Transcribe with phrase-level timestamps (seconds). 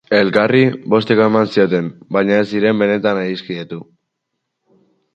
[0.19, 0.61] Elkarri
[0.93, 3.83] bostekoa eman zioten, baina ez ziren benetan adiskidetu.